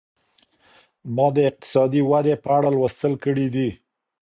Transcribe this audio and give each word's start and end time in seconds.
ما 1.15 1.27
د 1.35 1.37
اقتصادي 1.49 2.01
ودي 2.09 2.33
په 2.43 2.49
اړه 2.57 2.69
لوستل 2.75 3.13
کړي 3.23 3.47
دي. 3.55 3.69